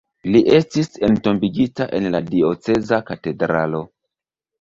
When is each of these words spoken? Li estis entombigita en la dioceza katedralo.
Li 0.35 0.39
estis 0.59 0.87
entombigita 1.07 1.87
en 1.97 2.07
la 2.15 2.21
dioceza 2.29 2.99
katedralo. 3.11 3.83